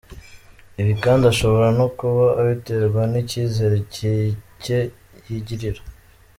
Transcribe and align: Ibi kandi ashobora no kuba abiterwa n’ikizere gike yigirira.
Ibi 0.81 0.93
kandi 1.03 1.23
ashobora 1.31 1.67
no 1.79 1.87
kuba 1.97 2.25
abiterwa 2.41 3.01
n’ikizere 3.11 3.75
gike 3.91 4.79
yigirira. 5.27 5.81